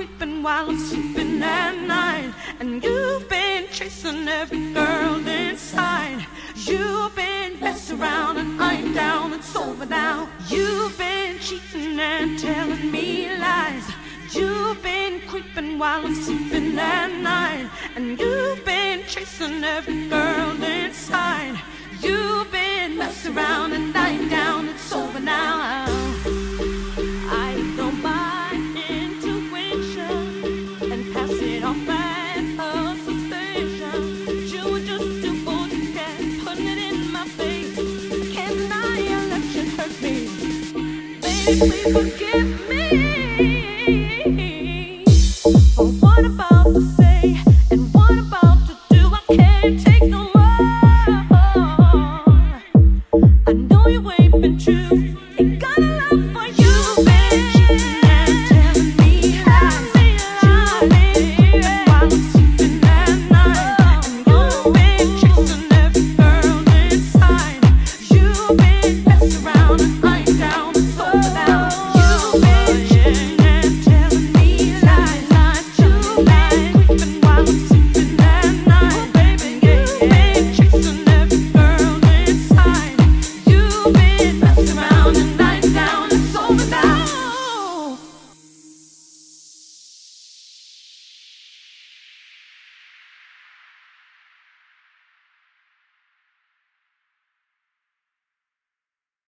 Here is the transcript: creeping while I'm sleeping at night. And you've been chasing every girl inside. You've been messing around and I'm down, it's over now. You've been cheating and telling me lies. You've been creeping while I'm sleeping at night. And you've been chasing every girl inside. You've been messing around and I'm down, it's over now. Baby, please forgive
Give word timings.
creeping 0.00 0.42
while 0.42 0.70
I'm 0.70 0.78
sleeping 0.78 1.42
at 1.42 1.76
night. 1.76 2.32
And 2.58 2.82
you've 2.82 3.28
been 3.28 3.66
chasing 3.70 4.26
every 4.28 4.72
girl 4.72 5.26
inside. 5.26 6.26
You've 6.54 7.14
been 7.14 7.60
messing 7.60 8.00
around 8.00 8.38
and 8.38 8.62
I'm 8.62 8.94
down, 8.94 9.34
it's 9.34 9.54
over 9.54 9.84
now. 9.84 10.26
You've 10.48 10.96
been 10.96 11.38
cheating 11.38 12.00
and 12.00 12.38
telling 12.38 12.90
me 12.90 13.28
lies. 13.36 13.86
You've 14.32 14.82
been 14.82 15.20
creeping 15.28 15.78
while 15.78 16.06
I'm 16.06 16.14
sleeping 16.14 16.78
at 16.78 17.12
night. 17.20 17.68
And 17.94 18.18
you've 18.18 18.64
been 18.64 19.02
chasing 19.06 19.62
every 19.62 20.08
girl 20.08 20.62
inside. 20.62 21.60
You've 22.00 22.50
been 22.50 22.96
messing 22.96 23.36
around 23.36 23.74
and 23.74 23.94
I'm 23.94 24.30
down, 24.30 24.70
it's 24.70 24.92
over 24.94 25.20
now. 25.20 25.79
Baby, 41.20 41.58
please 41.58 41.92
forgive 41.92 42.49